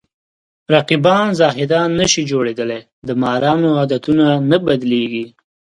[0.75, 5.25] رقیبان زاهدان نشي جوړېدلی د مارانو عادتونه نه بدلېږي